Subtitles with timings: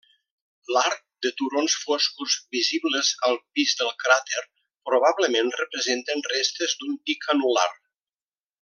[0.75, 0.95] L'arc
[1.25, 4.43] de turons foscos visibles al pis del cràter
[4.91, 7.69] probablement representen restes d'un pic anul·lar.